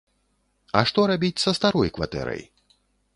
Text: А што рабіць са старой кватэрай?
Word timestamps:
А 0.79 0.81
што 0.91 1.05
рабіць 1.11 1.43
са 1.45 1.53
старой 1.59 1.91
кватэрай? 1.99 2.43